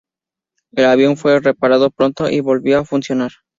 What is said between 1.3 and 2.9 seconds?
reparado pronto y volvió a